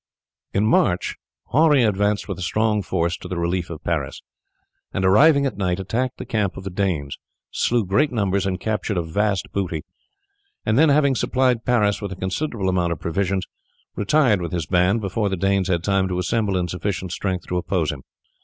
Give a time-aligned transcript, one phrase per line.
[0.51, 1.15] In March
[1.53, 4.23] Henri advanced with a strong force to the relief of Paris,
[4.91, 7.19] and arriving at night attacked the camp of the Danes,
[7.51, 9.85] slew great numbers, and captured a vast booty;
[10.65, 13.45] and then, having supplied Paris with a considerable amount of provisions,
[13.95, 17.57] retired with his band before the Danes had time to assemble in sufficient strength to
[17.57, 18.01] oppose him.